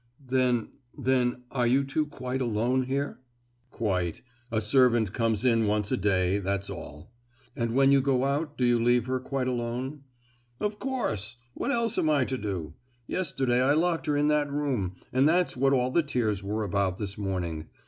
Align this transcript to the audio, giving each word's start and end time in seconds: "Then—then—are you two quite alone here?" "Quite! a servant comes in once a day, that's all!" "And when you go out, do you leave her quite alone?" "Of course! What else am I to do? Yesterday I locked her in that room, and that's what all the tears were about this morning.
"Then—then—are 0.25 1.67
you 1.67 1.83
two 1.83 2.07
quite 2.07 2.41
alone 2.41 2.85
here?" 2.85 3.19
"Quite! 3.69 4.23
a 4.51 4.59
servant 4.59 5.13
comes 5.13 5.45
in 5.45 5.67
once 5.67 5.91
a 5.91 5.95
day, 5.97 6.39
that's 6.39 6.71
all!" 6.71 7.11
"And 7.55 7.73
when 7.73 7.91
you 7.91 8.01
go 8.01 8.23
out, 8.25 8.57
do 8.57 8.65
you 8.65 8.79
leave 8.81 9.05
her 9.05 9.19
quite 9.19 9.47
alone?" 9.47 10.01
"Of 10.59 10.79
course! 10.79 11.37
What 11.53 11.69
else 11.69 11.99
am 11.99 12.09
I 12.09 12.25
to 12.25 12.37
do? 12.39 12.73
Yesterday 13.05 13.61
I 13.61 13.73
locked 13.73 14.07
her 14.07 14.17
in 14.17 14.27
that 14.29 14.49
room, 14.51 14.95
and 15.13 15.29
that's 15.29 15.55
what 15.55 15.71
all 15.71 15.91
the 15.91 16.01
tears 16.01 16.41
were 16.41 16.63
about 16.63 16.97
this 16.97 17.15
morning. 17.19 17.67